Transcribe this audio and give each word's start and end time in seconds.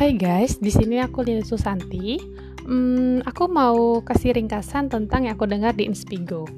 Hai 0.00 0.16
guys, 0.16 0.56
di 0.56 0.72
sini 0.72 0.96
aku 0.96 1.20
Lina 1.20 1.44
Susanti. 1.44 2.16
Hmm, 2.64 3.20
aku 3.20 3.52
mau 3.52 4.00
kasih 4.00 4.32
ringkasan 4.32 4.88
tentang 4.88 5.28
yang 5.28 5.36
aku 5.36 5.44
dengar 5.44 5.76
di 5.76 5.84
Inspigo. 5.84 6.48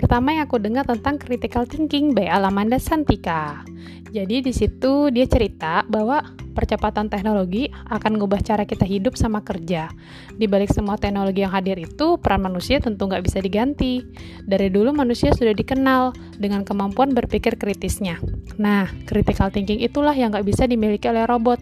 Pertama 0.00 0.32
yang 0.32 0.48
aku 0.48 0.56
dengar 0.56 0.88
tentang 0.88 1.20
critical 1.20 1.68
thinking 1.68 2.16
by 2.16 2.24
Alamanda 2.24 2.80
Santika. 2.80 3.60
Jadi 4.08 4.40
di 4.40 4.48
situ 4.48 5.12
dia 5.12 5.28
cerita 5.28 5.84
bahwa 5.84 6.24
percepatan 6.56 7.12
teknologi 7.12 7.68
akan 7.68 8.16
mengubah 8.16 8.40
cara 8.40 8.64
kita 8.64 8.88
hidup 8.88 9.12
sama 9.20 9.44
kerja. 9.44 9.92
Di 10.40 10.48
balik 10.48 10.72
semua 10.72 10.96
teknologi 10.96 11.44
yang 11.44 11.52
hadir 11.52 11.76
itu, 11.76 12.16
peran 12.16 12.40
manusia 12.40 12.80
tentu 12.80 13.12
nggak 13.12 13.28
bisa 13.28 13.44
diganti. 13.44 14.00
Dari 14.48 14.72
dulu 14.72 14.96
manusia 14.96 15.36
sudah 15.36 15.52
dikenal 15.52 16.16
dengan 16.40 16.64
kemampuan 16.64 17.12
berpikir 17.12 17.60
kritisnya. 17.60 18.16
Nah, 18.56 18.88
critical 19.04 19.52
thinking 19.52 19.84
itulah 19.84 20.16
yang 20.16 20.32
nggak 20.32 20.48
bisa 20.48 20.64
dimiliki 20.64 21.12
oleh 21.12 21.28
robot. 21.28 21.60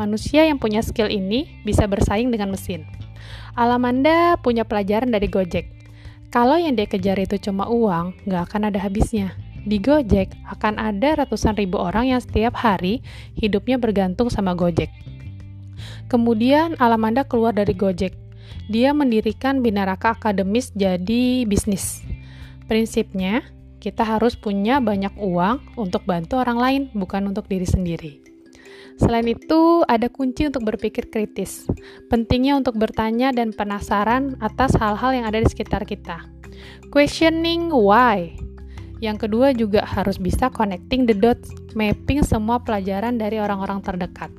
Manusia 0.00 0.48
yang 0.48 0.56
punya 0.56 0.80
skill 0.80 1.12
ini 1.12 1.60
bisa 1.68 1.84
bersaing 1.84 2.32
dengan 2.32 2.48
mesin. 2.48 2.88
Alamanda 3.52 4.40
punya 4.40 4.64
pelajaran 4.64 5.12
dari 5.12 5.28
Gojek. 5.28 5.83
Kalau 6.34 6.58
yang 6.58 6.74
dia 6.74 6.90
kejar 6.90 7.14
itu 7.22 7.38
cuma 7.38 7.70
uang, 7.70 8.26
nggak 8.26 8.50
akan 8.50 8.74
ada 8.74 8.82
habisnya. 8.82 9.38
Di 9.62 9.78
Gojek 9.78 10.34
akan 10.50 10.82
ada 10.82 11.22
ratusan 11.22 11.54
ribu 11.54 11.78
orang 11.78 12.10
yang 12.10 12.18
setiap 12.18 12.58
hari 12.58 13.06
hidupnya 13.38 13.78
bergantung 13.78 14.26
sama 14.34 14.50
Gojek. 14.58 14.90
Kemudian 16.10 16.74
Alamanda 16.82 17.22
keluar 17.22 17.54
dari 17.54 17.70
Gojek. 17.70 18.18
Dia 18.66 18.90
mendirikan 18.90 19.62
Binaraka 19.62 20.18
Akademis 20.18 20.74
jadi 20.74 21.46
bisnis. 21.46 22.02
Prinsipnya, 22.66 23.46
kita 23.78 24.02
harus 24.02 24.34
punya 24.34 24.82
banyak 24.82 25.14
uang 25.14 25.78
untuk 25.78 26.02
bantu 26.02 26.42
orang 26.42 26.58
lain, 26.58 26.82
bukan 26.98 27.30
untuk 27.30 27.46
diri 27.46 27.68
sendiri. 27.68 28.23
Selain 28.94 29.26
itu, 29.26 29.82
ada 29.90 30.06
kunci 30.06 30.46
untuk 30.46 30.62
berpikir 30.64 31.10
kritis. 31.10 31.66
Pentingnya 32.06 32.54
untuk 32.58 32.78
bertanya 32.78 33.34
dan 33.34 33.50
penasaran 33.50 34.38
atas 34.38 34.78
hal-hal 34.78 35.10
yang 35.14 35.26
ada 35.26 35.42
di 35.42 35.48
sekitar 35.50 35.82
kita. 35.82 36.22
Questioning 36.94 37.74
why 37.74 38.38
yang 39.02 39.20
kedua 39.20 39.52
juga 39.52 39.84
harus 39.84 40.16
bisa 40.16 40.48
connecting 40.48 41.04
the 41.04 41.12
dots, 41.12 41.52
mapping 41.76 42.24
semua 42.24 42.62
pelajaran 42.62 43.20
dari 43.20 43.36
orang-orang 43.36 43.84
terdekat. 43.84 44.30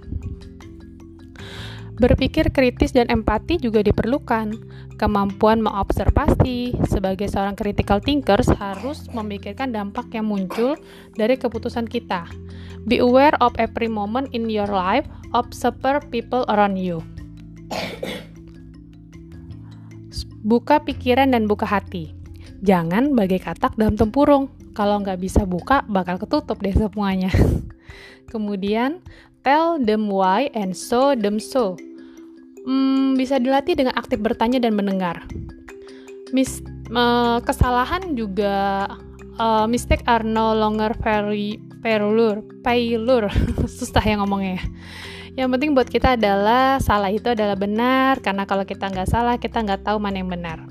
Berpikir 1.95 2.51
kritis 2.51 2.91
dan 2.91 3.07
empati 3.07 3.55
juga 3.55 3.79
diperlukan. 3.79 4.51
Kemampuan 4.99 5.63
mengobservasi 5.63 6.75
sebagai 6.91 7.31
seorang 7.31 7.55
critical 7.55 8.03
thinkers 8.03 8.51
harus 8.59 9.07
memikirkan 9.15 9.71
dampak 9.71 10.11
yang 10.11 10.27
muncul 10.27 10.75
dari 11.15 11.39
keputusan 11.39 11.87
kita. 11.87 12.27
Be 12.83 12.99
aware 12.99 13.35
of 13.39 13.55
every 13.55 13.87
moment 13.87 14.27
in 14.35 14.51
your 14.51 14.67
life, 14.67 15.07
observe 15.31 16.03
people 16.11 16.43
around 16.51 16.75
you. 16.75 16.99
Buka 20.45 20.83
pikiran 20.83 21.31
dan 21.31 21.47
buka 21.47 21.65
hati. 21.65 22.11
Jangan 22.59 23.15
bagai 23.15 23.39
katak 23.39 23.79
dalam 23.79 23.95
tempurung. 23.95 24.51
Kalau 24.75 24.99
nggak 24.99 25.23
bisa 25.23 25.47
buka, 25.47 25.87
bakal 25.87 26.19
ketutup 26.19 26.59
deh 26.59 26.75
semuanya. 26.75 27.31
Kemudian, 28.31 28.99
tell 29.45 29.77
them 29.77 30.09
why 30.09 30.49
and 30.57 30.73
show 30.73 31.13
them 31.13 31.37
so. 31.37 31.77
Hmm, 32.65 33.13
bisa 33.13 33.37
dilatih 33.37 33.77
dengan 33.77 33.93
aktif 33.93 34.17
bertanya 34.17 34.57
dan 34.57 34.73
mendengar. 34.73 35.29
Mis 36.33 36.65
uh, 36.89 37.37
kesalahan 37.45 38.17
juga 38.17 38.89
uh, 39.37 39.69
mistake 39.69 40.01
are 40.09 40.25
no 40.25 40.57
longer 40.57 40.91
very 40.99 41.61
failure, 41.85 42.41
failure. 42.65 43.29
Susah 43.77 44.01
ya 44.01 44.17
ngomongnya. 44.17 44.57
Ya. 44.57 44.63
Yang 45.45 45.49
penting 45.53 45.71
buat 45.75 45.89
kita 45.91 46.15
adalah 46.15 46.79
salah 46.79 47.11
itu 47.11 47.27
adalah 47.27 47.59
benar 47.59 48.23
karena 48.23 48.47
kalau 48.47 48.63
kita 48.63 48.87
nggak 48.87 49.09
salah 49.11 49.35
kita 49.35 49.61
nggak 49.61 49.83
tahu 49.85 50.01
mana 50.01 50.23
yang 50.23 50.31
benar. 50.31 50.65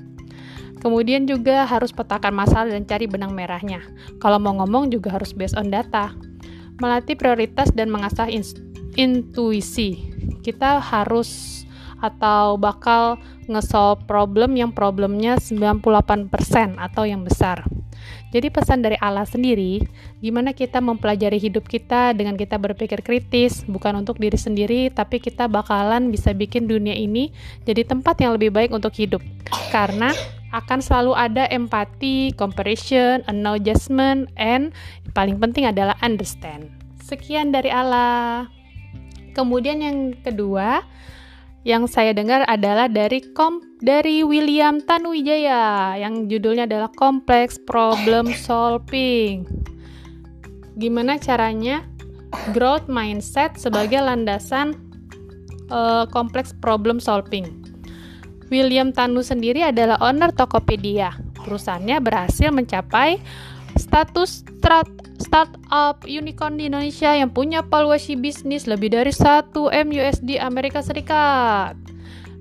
Kemudian 0.81 1.25
juga 1.25 1.65
harus 1.65 1.89
petakan 1.89 2.33
masalah 2.33 2.69
dan 2.69 2.85
cari 2.85 3.09
benang 3.09 3.33
merahnya. 3.33 3.81
Kalau 4.21 4.37
mau 4.37 4.53
ngomong 4.61 4.93
juga 4.93 5.13
harus 5.15 5.33
based 5.33 5.57
on 5.57 5.73
data. 5.73 6.13
Melatih 6.77 7.15
prioritas 7.15 7.71
dan 7.71 7.87
mengasah 7.87 8.27
intuisi. 8.95 10.11
Kita 10.41 10.79
harus 10.79 11.63
atau 12.03 12.59
bakal 12.59 13.17
nge-solve 13.47 14.03
problem 14.09 14.57
yang 14.57 14.73
problemnya 14.73 15.39
98% 15.39 16.75
atau 16.77 17.03
yang 17.07 17.23
besar. 17.23 17.63
Jadi 18.35 18.51
pesan 18.51 18.83
dari 18.83 18.99
Allah 18.99 19.23
sendiri, 19.23 19.79
gimana 20.19 20.51
kita 20.51 20.83
mempelajari 20.83 21.39
hidup 21.39 21.65
kita 21.71 22.11
dengan 22.11 22.35
kita 22.35 22.59
berpikir 22.59 22.99
kritis, 22.99 23.63
bukan 23.63 24.03
untuk 24.03 24.19
diri 24.19 24.35
sendiri, 24.35 24.91
tapi 24.91 25.23
kita 25.23 25.47
bakalan 25.47 26.11
bisa 26.11 26.35
bikin 26.35 26.67
dunia 26.67 26.91
ini 26.91 27.31
jadi 27.63 27.87
tempat 27.87 28.19
yang 28.19 28.35
lebih 28.35 28.51
baik 28.51 28.75
untuk 28.75 28.91
hidup. 28.91 29.23
Karena 29.71 30.11
akan 30.51 30.79
selalu 30.83 31.15
ada 31.15 31.47
empati, 31.47 32.35
comparison, 32.35 33.23
acknowledgement, 33.27 34.27
and 34.35 34.75
paling 35.15 35.39
penting 35.39 35.63
adalah 35.63 35.95
understand. 36.03 36.71
Sekian 36.99 37.55
dari 37.55 37.71
Allah. 37.71 38.51
Kemudian 39.35 39.83
yang 39.83 40.15
kedua, 40.23 40.79
yang 41.67 41.91
saya 41.91 42.15
dengar 42.15 42.47
adalah 42.47 42.87
dari 42.87 43.19
kom 43.35 43.59
dari 43.83 44.23
William 44.23 44.79
Tanuwijaya 44.79 45.99
yang 45.99 46.31
judulnya 46.31 46.63
adalah 46.63 46.87
Complex 46.95 47.59
Problem 47.67 48.31
Solving. 48.31 49.43
Gimana 50.79 51.19
caranya 51.19 51.83
growth 52.51 52.87
mindset 52.91 53.55
sebagai 53.55 53.99
landasan 53.99 54.75
uh, 55.71 56.03
kompleks 56.11 56.51
problem 56.59 56.99
solving? 56.99 57.47
William 58.53 58.91
Tanu 58.91 59.25
sendiri 59.25 59.65
adalah 59.65 59.97
owner 60.03 60.29
Tokopedia. 60.35 61.15
Perusahaannya 61.47 61.97
berhasil 62.03 62.51
mencapai 62.51 63.17
status 63.79 64.45
start 64.45 64.89
startup 65.25 66.05
unicorn 66.05 66.61
di 66.61 66.69
Indonesia 66.69 67.09
yang 67.17 67.33
punya 67.33 67.65
valuasi 67.65 68.13
bisnis 68.13 68.69
lebih 68.69 68.93
dari 68.93 69.09
1 69.09 69.49
M 69.73 69.87
USD 69.89 70.37
Amerika 70.37 70.85
Serikat. 70.85 71.73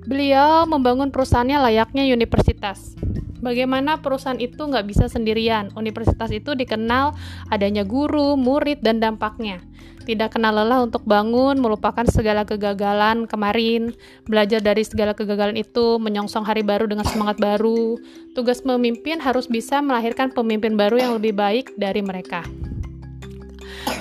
Beliau 0.05 0.69
membangun 0.69 1.09
perusahaannya 1.09 1.65
layaknya 1.65 2.05
universitas. 2.12 2.93
Bagaimana 3.41 4.00
perusahaan 4.05 4.41
itu 4.41 4.61
nggak 4.61 4.84
bisa 4.84 5.09
sendirian? 5.09 5.72
Universitas 5.77 6.28
itu 6.28 6.53
dikenal 6.53 7.17
adanya 7.49 7.84
guru, 7.89 8.37
murid, 8.37 8.84
dan 8.84 9.01
dampaknya 9.01 9.65
tidak 10.05 10.37
kenal 10.37 10.53
lelah 10.53 10.84
untuk 10.84 11.03
bangun, 11.09 11.56
melupakan 11.59 12.05
segala 12.05 12.45
kegagalan 12.45 13.25
kemarin, 13.25 13.97
belajar 14.28 14.61
dari 14.61 14.84
segala 14.84 15.16
kegagalan 15.16 15.56
itu, 15.56 15.97
menyongsong 15.97 16.45
hari 16.45 16.61
baru 16.61 16.84
dengan 16.84 17.09
semangat 17.09 17.41
baru. 17.41 17.97
Tugas 18.37 18.61
pemimpin 18.61 19.19
harus 19.19 19.49
bisa 19.49 19.81
melahirkan 19.81 20.31
pemimpin 20.31 20.77
baru 20.77 21.01
yang 21.01 21.12
lebih 21.16 21.33
baik 21.33 21.72
dari 21.81 22.05
mereka. 22.05 22.45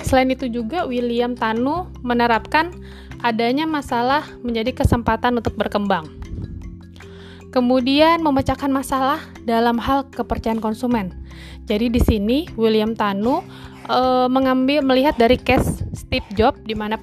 Selain 0.04 0.30
itu 0.30 0.46
juga 0.46 0.84
William 0.86 1.34
Tanu 1.34 1.90
menerapkan 2.04 2.70
adanya 3.24 3.64
masalah 3.64 4.24
menjadi 4.44 4.84
kesempatan 4.84 5.40
untuk 5.40 5.56
berkembang. 5.56 6.06
Kemudian 7.48 8.20
memecahkan 8.20 8.68
masalah 8.68 9.22
dalam 9.46 9.78
hal 9.78 10.10
kepercayaan 10.10 10.58
konsumen. 10.58 11.14
Jadi 11.64 11.88
di 11.88 12.00
sini 12.02 12.38
William 12.58 12.92
Tanu 12.92 13.40
uh, 13.88 14.26
mengambil 14.26 14.84
melihat 14.84 15.16
dari 15.16 15.38
case 15.38 15.86
Steve 15.94 16.26
Jobs 16.34 16.60
di 16.66 16.76
mana 16.76 16.98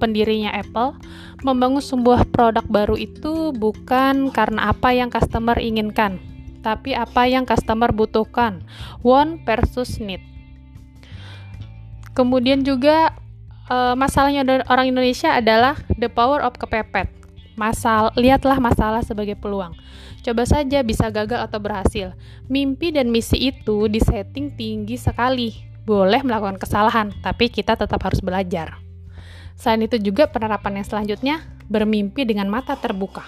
pendirinya 0.00 0.48
Apple 0.48 0.96
membangun 1.44 1.84
sebuah 1.84 2.32
produk 2.32 2.64
baru 2.64 2.96
itu 2.96 3.52
bukan 3.52 4.32
karena 4.32 4.72
apa 4.72 4.96
yang 4.96 5.12
customer 5.12 5.60
inginkan, 5.60 6.16
tapi 6.64 6.96
apa 6.96 7.28
yang 7.28 7.44
customer 7.44 7.92
butuhkan. 7.92 8.64
Want 9.04 9.44
versus 9.44 10.00
need. 10.00 10.24
Kemudian 12.16 12.64
juga 12.64 13.12
uh, 13.68 13.92
masalahnya 13.92 14.64
orang 14.72 14.88
Indonesia 14.88 15.36
adalah 15.36 15.76
the 16.00 16.08
power 16.08 16.40
of 16.40 16.56
kepepet. 16.56 17.12
Masal, 17.60 18.12
lihatlah 18.16 18.56
masalah 18.56 19.04
sebagai 19.04 19.36
peluang. 19.36 19.76
Coba 20.24 20.48
saja 20.48 20.80
bisa 20.80 21.12
gagal 21.12 21.44
atau 21.44 21.60
berhasil. 21.60 22.16
Mimpi 22.48 22.92
dan 22.92 23.12
misi 23.12 23.52
itu 23.52 23.88
disetting 23.88 24.52
tinggi 24.56 24.96
sekali 24.96 25.52
boleh 25.86 26.20
melakukan 26.24 26.58
kesalahan, 26.58 27.12
tapi 27.20 27.52
kita 27.52 27.78
tetap 27.78 28.00
harus 28.02 28.18
belajar. 28.24 28.80
Selain 29.56 29.80
itu 29.84 29.96
juga 30.00 30.28
penerapan 30.28 30.82
yang 30.82 30.86
selanjutnya 30.88 31.36
bermimpi 31.70 32.28
dengan 32.28 32.50
mata 32.50 32.76
terbuka. 32.76 33.24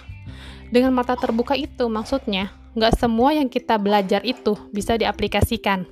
Dengan 0.69 0.93
mata 0.93 1.17
terbuka 1.17 1.57
itu 1.57 1.89
maksudnya 1.89 2.53
nggak 2.77 3.01
semua 3.01 3.33
yang 3.33 3.49
kita 3.49 3.81
belajar 3.81 4.21
itu 4.21 4.53
bisa 4.69 4.93
diaplikasikan. 4.93 5.89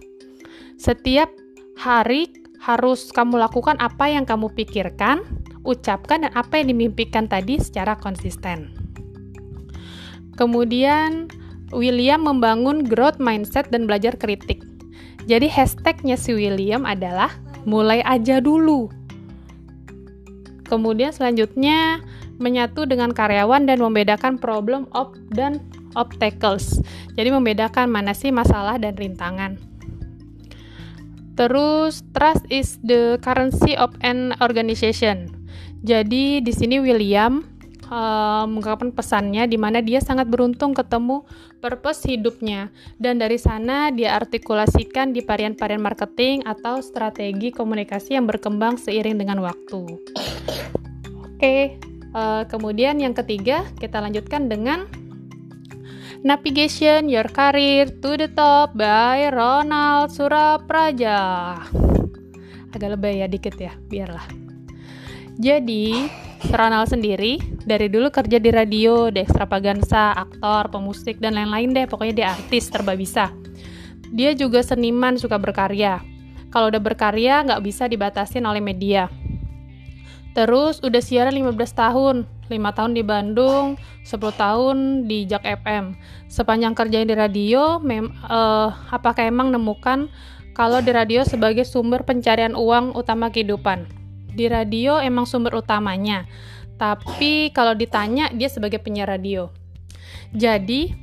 Setiap 0.77 1.33
hari 1.73 2.29
harus 2.61 3.13
kamu 3.13 3.37
lakukan 3.37 3.77
apa 3.79 4.09
yang 4.09 4.25
kamu 4.25 4.51
pikirkan, 4.53 5.21
ucapkan 5.63 6.25
dan 6.25 6.31
apa 6.33 6.59
yang 6.59 6.73
dimimpikan 6.73 7.29
tadi 7.29 7.61
secara 7.61 7.97
konsisten. 7.97 8.73
Kemudian 10.37 11.29
William 11.73 12.23
membangun 12.23 12.85
growth 12.85 13.19
mindset 13.19 13.67
dan 13.73 13.89
belajar 13.89 14.15
kritik. 14.15 14.63
Jadi 15.27 15.51
hashtagnya 15.51 16.15
si 16.15 16.31
William 16.31 16.87
adalah 16.87 17.33
mulai 17.67 17.99
aja 18.07 18.39
dulu. 18.39 18.87
Kemudian 20.71 21.11
selanjutnya 21.11 21.99
menyatu 22.37 22.85
dengan 22.85 23.11
karyawan 23.11 23.65
dan 23.67 23.81
membedakan 23.81 24.39
problem 24.39 24.85
of 24.95 25.11
dan 25.33 25.59
obstacles. 25.97 26.79
Jadi 27.17 27.33
membedakan 27.33 27.89
mana 27.89 28.13
sih 28.13 28.29
masalah 28.29 28.77
dan 28.77 28.93
rintangan. 28.95 29.57
Terus 31.37 32.01
trust 32.17 32.43
is 32.49 32.81
the 32.81 33.21
currency 33.21 33.77
of 33.77 33.93
an 34.01 34.33
organization. 34.41 35.29
Jadi 35.85 36.41
di 36.41 36.49
sini 36.49 36.81
William 36.81 37.45
uh, 37.93 38.49
mengungkapkan 38.49 38.89
pesannya 38.89 39.45
di 39.45 39.55
mana 39.55 39.79
dia 39.85 40.01
sangat 40.01 40.27
beruntung 40.27 40.73
ketemu 40.73 41.23
purpose 41.61 42.09
hidupnya 42.09 42.73
dan 42.97 43.21
dari 43.21 43.37
sana 43.37 43.93
dia 43.93 44.17
artikulasikan 44.17 45.13
di 45.13 45.21
varian-varian 45.21 45.81
marketing 45.81 46.41
atau 46.43 46.81
strategi 46.81 47.53
komunikasi 47.53 48.17
yang 48.17 48.25
berkembang 48.25 48.81
seiring 48.81 49.21
dengan 49.21 49.37
waktu. 49.45 49.81
Oke, 51.21 51.37
okay, 51.37 51.61
uh, 52.17 52.49
kemudian 52.49 52.97
yang 52.97 53.13
ketiga 53.13 53.61
kita 53.77 54.01
lanjutkan 54.01 54.49
dengan 54.49 54.89
Navigation 56.27 57.07
Your 57.07 57.31
Career 57.31 57.87
to 58.03 58.19
the 58.19 58.27
Top 58.27 58.75
by 58.75 59.31
Ronald 59.31 60.11
Surapraja. 60.11 61.55
Agak 62.67 62.99
lebih 62.99 63.23
ya 63.23 63.31
dikit 63.31 63.55
ya, 63.55 63.71
biarlah. 63.87 64.27
Jadi, 65.39 66.11
Ronald 66.51 66.91
sendiri 66.91 67.39
dari 67.63 67.87
dulu 67.87 68.11
kerja 68.11 68.43
di 68.43 68.51
radio, 68.51 69.07
di 69.07 69.23
ekstravaganza, 69.23 70.19
aktor, 70.19 70.67
pemusik, 70.67 71.15
dan 71.23 71.39
lain-lain 71.39 71.71
deh. 71.71 71.87
Pokoknya 71.87 72.11
dia 72.19 72.27
artis, 72.35 72.67
terba 72.67 72.99
bisa. 72.99 73.31
Dia 74.11 74.35
juga 74.35 74.59
seniman, 74.59 75.15
suka 75.15 75.39
berkarya. 75.39 76.03
Kalau 76.51 76.67
udah 76.67 76.83
berkarya, 76.83 77.47
nggak 77.47 77.63
bisa 77.63 77.87
dibatasin 77.87 78.43
oleh 78.43 78.59
media. 78.59 79.07
Terus 80.37 80.77
udah 80.85 81.01
siaran 81.01 81.33
15 81.33 81.57
tahun, 81.73 82.29
5 82.45 82.77
tahun 82.77 82.93
di 82.93 83.01
Bandung, 83.01 83.73
10 84.05 84.21
tahun 84.37 84.77
di 85.09 85.25
Jak 85.25 85.41
FM. 85.41 85.97
Sepanjang 86.29 86.77
kerja 86.77 87.01
di 87.01 87.17
radio, 87.17 87.81
mem 87.81 88.13
uh, 88.29 88.69
apakah 88.93 89.25
emang 89.25 89.49
nemukan 89.49 90.05
kalau 90.53 90.77
di 90.85 90.93
radio 90.93 91.25
sebagai 91.25 91.65
sumber 91.65 92.05
pencarian 92.05 92.53
uang 92.53 92.93
utama 92.93 93.33
kehidupan? 93.33 93.89
Di 94.37 94.45
radio 94.45 95.01
emang 95.01 95.25
sumber 95.25 95.57
utamanya, 95.57 96.29
tapi 96.77 97.49
kalau 97.49 97.73
ditanya 97.73 98.29
dia 98.29 98.45
sebagai 98.45 98.77
penyiar 98.77 99.09
radio. 99.09 99.49
Jadi, 100.37 100.93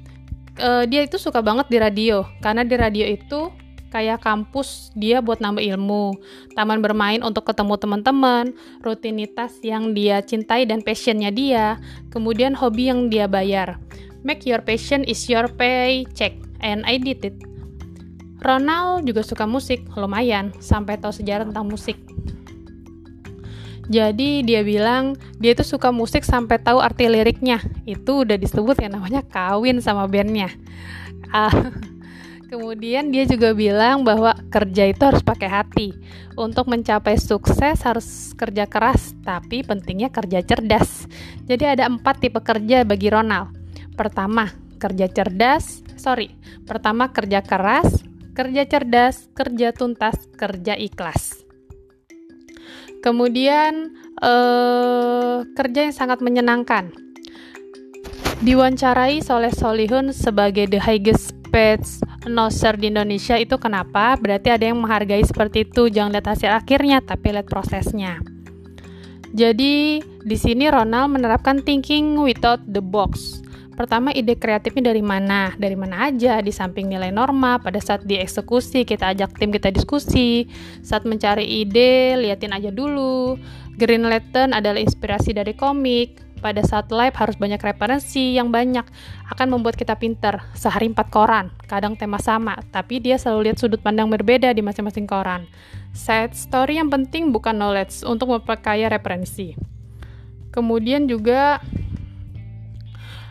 uh, 0.63 0.87
dia 0.87 1.03
itu 1.03 1.19
suka 1.19 1.43
banget 1.43 1.67
di 1.67 1.83
radio, 1.83 2.23
karena 2.39 2.63
di 2.63 2.79
radio 2.79 3.03
itu 3.11 3.51
kayak 3.94 4.26
kampus 4.26 4.91
dia 4.99 5.23
buat 5.23 5.38
nambah 5.38 5.62
ilmu, 5.62 6.19
taman 6.58 6.82
bermain 6.82 7.23
untuk 7.23 7.46
ketemu 7.46 7.79
teman-teman, 7.79 8.50
rutinitas 8.82 9.62
yang 9.62 9.94
dia 9.94 10.19
cintai 10.19 10.67
dan 10.67 10.82
passionnya 10.82 11.31
dia, 11.31 11.79
kemudian 12.11 12.58
hobi 12.58 12.91
yang 12.91 13.06
dia 13.06 13.31
bayar. 13.31 13.79
Make 14.26 14.50
your 14.50 14.67
passion 14.67 15.06
is 15.06 15.23
your 15.31 15.46
pay 15.46 16.02
check, 16.19 16.35
and 16.58 16.82
I 16.82 16.99
did 16.99 17.23
it. 17.23 17.38
Ronald 18.43 19.06
juga 19.06 19.23
suka 19.23 19.46
musik, 19.46 19.87
lumayan, 19.94 20.50
sampai 20.58 20.99
tahu 20.99 21.14
sejarah 21.14 21.47
tentang 21.47 21.70
musik. 21.70 21.97
Jadi 23.87 24.40
dia 24.43 24.64
bilang 24.64 25.12
dia 25.37 25.52
itu 25.52 25.62
suka 25.62 25.93
musik 25.93 26.25
sampai 26.25 26.56
tahu 26.58 26.81
arti 26.81 27.06
liriknya. 27.06 27.61
Itu 27.85 28.25
udah 28.25 28.40
disebut 28.40 28.81
yang 28.81 28.97
namanya 28.97 29.20
kawin 29.29 29.79
sama 29.85 30.08
bandnya. 30.08 30.49
Uh, 31.31 31.52
Kemudian 32.55 33.11
dia 33.11 33.27
juga 33.27 33.51
bilang 33.51 34.06
bahwa 34.06 34.31
kerja 34.47 34.87
itu 34.87 35.03
harus 35.03 35.27
pakai 35.27 35.51
hati. 35.51 35.91
Untuk 36.39 36.71
mencapai 36.71 37.19
sukses 37.19 37.83
harus 37.83 38.31
kerja 38.39 38.71
keras, 38.71 39.11
tapi 39.27 39.67
pentingnya 39.67 40.06
kerja 40.15 40.39
cerdas. 40.39 41.11
Jadi 41.51 41.67
ada 41.67 41.91
empat 41.91 42.23
tipe 42.23 42.39
kerja 42.39 42.87
bagi 42.87 43.11
Ronald. 43.11 43.51
Pertama, 43.99 44.55
kerja 44.79 45.11
cerdas. 45.11 45.83
Sorry, 45.99 46.31
pertama 46.62 47.11
kerja 47.11 47.43
keras, 47.43 48.06
kerja 48.39 48.62
cerdas, 48.71 49.27
kerja 49.35 49.75
tuntas, 49.75 50.15
kerja 50.39 50.79
ikhlas. 50.79 51.35
Kemudian 53.03 53.99
eh, 54.23 55.43
kerja 55.59 55.91
yang 55.91 55.95
sangat 55.95 56.23
menyenangkan. 56.23 56.95
Diwawancarai 58.47 59.19
Soleh 59.27 59.50
Solihun 59.50 60.15
sebagai 60.15 60.71
the 60.71 60.79
highest 60.79 61.35
page 61.50 62.04
noser 62.29 62.76
di 62.81 62.88
Indonesia 62.91 63.37
itu 63.37 63.56
kenapa? 63.61 64.17
Berarti 64.17 64.53
ada 64.53 64.65
yang 64.65 64.81
menghargai 64.81 65.23
seperti 65.25 65.69
itu. 65.69 65.88
Jangan 65.88 66.15
lihat 66.15 66.26
hasil 66.29 66.50
akhirnya, 66.50 67.00
tapi 67.05 67.35
lihat 67.35 67.49
prosesnya. 67.49 68.21
Jadi, 69.35 69.99
di 70.03 70.37
sini 70.38 70.71
Ronald 70.71 71.11
menerapkan 71.11 71.61
thinking 71.61 72.23
without 72.23 72.62
the 72.71 72.79
box. 72.79 73.43
Pertama, 73.75 74.15
ide 74.15 74.38
kreatifnya 74.38 74.94
dari 74.94 75.03
mana? 75.03 75.50
Dari 75.59 75.75
mana 75.75 76.06
aja? 76.06 76.38
Di 76.38 76.55
samping 76.55 76.87
nilai 76.87 77.11
norma, 77.11 77.59
pada 77.59 77.82
saat 77.82 78.06
dieksekusi, 78.06 78.87
kita 78.87 79.11
ajak 79.11 79.35
tim 79.35 79.50
kita 79.50 79.75
diskusi. 79.75 80.47
Saat 80.87 81.03
mencari 81.03 81.43
ide, 81.43 82.15
liatin 82.15 82.55
aja 82.55 82.71
dulu. 82.71 83.35
Green 83.75 84.06
Lantern 84.06 84.55
adalah 84.55 84.79
inspirasi 84.79 85.35
dari 85.35 85.59
komik 85.59 86.23
pada 86.44 86.61
saat 86.61 86.93
live 86.93 87.17
harus 87.17 87.41
banyak 87.41 87.56
referensi 87.56 88.37
yang 88.37 88.52
banyak 88.52 88.85
akan 89.32 89.49
membuat 89.49 89.81
kita 89.81 89.96
pinter. 89.96 90.44
Sehari 90.52 90.93
empat 90.93 91.08
koran 91.08 91.49
kadang 91.64 91.96
tema 91.96 92.20
sama 92.20 92.61
tapi 92.69 93.00
dia 93.00 93.17
selalu 93.17 93.49
lihat 93.49 93.56
sudut 93.56 93.81
pandang 93.81 94.12
berbeda 94.12 94.52
di 94.52 94.61
masing-masing 94.61 95.08
koran. 95.08 95.49
Set 95.96 96.37
story 96.37 96.76
yang 96.76 96.93
penting 96.93 97.32
bukan 97.32 97.56
knowledge 97.56 98.05
untuk 98.05 98.29
memperkaya 98.29 98.93
referensi. 98.93 99.56
Kemudian 100.52 101.08
juga 101.08 101.64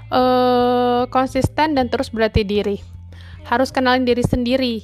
uh, 0.10 1.06
konsisten 1.14 1.78
dan 1.78 1.94
terus 1.94 2.10
berarti 2.10 2.42
diri. 2.42 2.82
Harus 3.46 3.70
kenalin 3.70 4.10
diri 4.10 4.26
sendiri. 4.26 4.82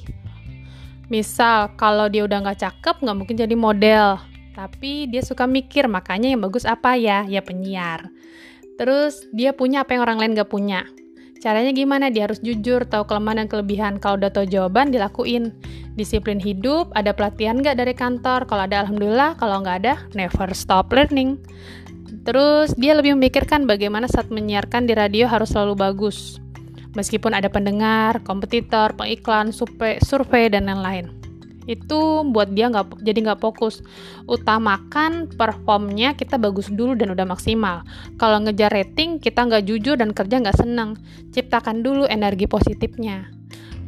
Misal 1.10 1.74
kalau 1.74 2.06
dia 2.06 2.22
udah 2.22 2.38
nggak 2.46 2.62
cakep 2.62 2.96
nggak 3.02 3.16
mungkin 3.18 3.34
jadi 3.34 3.58
model 3.58 4.29
tapi 4.60 5.08
dia 5.08 5.24
suka 5.24 5.48
mikir, 5.48 5.88
makanya 5.88 6.36
yang 6.36 6.44
bagus 6.44 6.68
apa 6.68 6.92
ya? 6.92 7.24
Ya 7.24 7.40
penyiar. 7.40 8.12
Terus 8.76 9.24
dia 9.32 9.56
punya 9.56 9.88
apa 9.88 9.96
yang 9.96 10.04
orang 10.04 10.20
lain 10.20 10.36
gak 10.36 10.52
punya. 10.52 10.84
Caranya 11.40 11.72
gimana? 11.72 12.12
Dia 12.12 12.28
harus 12.28 12.44
jujur, 12.44 12.84
tahu 12.84 13.08
kelemahan 13.08 13.40
dan 13.40 13.48
kelebihan. 13.48 13.96
Kalau 13.96 14.20
udah 14.20 14.28
tahu 14.28 14.44
jawaban, 14.44 14.92
dilakuin. 14.92 15.56
Disiplin 15.96 16.36
hidup, 16.36 16.92
ada 16.92 17.16
pelatihan 17.16 17.56
nggak 17.64 17.80
dari 17.80 17.96
kantor? 17.96 18.44
Kalau 18.44 18.68
ada, 18.68 18.84
alhamdulillah. 18.84 19.40
Kalau 19.40 19.64
nggak 19.64 19.76
ada, 19.80 20.04
never 20.12 20.52
stop 20.52 20.92
learning. 20.92 21.40
Terus 22.28 22.76
dia 22.76 22.92
lebih 22.92 23.16
memikirkan 23.16 23.64
bagaimana 23.64 24.04
saat 24.12 24.28
menyiarkan 24.28 24.84
di 24.84 24.92
radio 24.92 25.24
harus 25.24 25.56
selalu 25.56 25.80
bagus. 25.80 26.36
Meskipun 26.92 27.32
ada 27.32 27.48
pendengar, 27.48 28.20
kompetitor, 28.28 28.92
pengiklan, 28.92 29.56
survei, 29.56 30.52
dan 30.52 30.68
lain-lain 30.68 31.20
itu 31.70 32.26
buat 32.34 32.50
dia 32.50 32.66
nggak 32.66 32.98
jadi 33.06 33.18
nggak 33.30 33.40
fokus. 33.40 33.78
Utamakan 34.26 35.30
performnya 35.30 36.18
kita 36.18 36.34
bagus 36.34 36.66
dulu 36.66 36.98
dan 36.98 37.14
udah 37.14 37.26
maksimal. 37.30 37.86
Kalau 38.18 38.42
ngejar 38.42 38.74
rating 38.74 39.22
kita 39.22 39.46
nggak 39.46 39.70
jujur 39.70 39.94
dan 39.94 40.10
kerja 40.10 40.42
nggak 40.42 40.58
seneng. 40.58 40.98
Ciptakan 41.30 41.86
dulu 41.86 42.10
energi 42.10 42.50
positifnya 42.50 43.39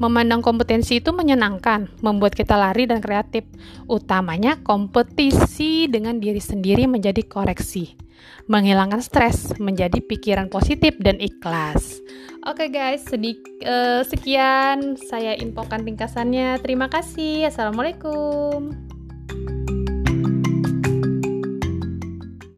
Memandang 0.03 0.43
kompetensi 0.43 0.99
itu 0.99 1.15
menyenangkan, 1.15 1.87
membuat 2.03 2.35
kita 2.35 2.59
lari 2.59 2.91
dan 2.91 2.99
kreatif. 2.99 3.47
Utamanya 3.87 4.59
kompetisi 4.59 5.87
dengan 5.87 6.19
diri 6.19 6.43
sendiri 6.43 6.91
menjadi 6.91 7.23
koreksi. 7.23 7.95
Menghilangkan 8.51 8.99
stres 8.99 9.55
menjadi 9.63 10.03
pikiran 10.03 10.51
positif 10.51 10.99
dan 10.99 11.23
ikhlas. 11.23 12.03
Oke 12.43 12.67
okay 12.67 12.69
guys, 12.75 13.07
sedik, 13.07 13.39
uh, 13.63 14.03
sekian 14.03 14.99
saya 14.99 15.39
infokan 15.39 15.87
ringkasannya. 15.87 16.59
Terima 16.59 16.91
kasih. 16.91 17.47
Assalamualaikum. 17.47 18.92